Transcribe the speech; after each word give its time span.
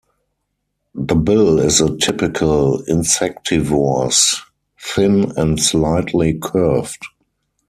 The 0.95 1.13
bill 1.13 1.59
is 1.59 1.79
a 1.79 1.95
typical 1.95 2.81
insectivore's, 2.89 4.41
thin 4.79 5.31
and 5.37 5.59
slightly 5.61 6.39
curved. 6.41 7.03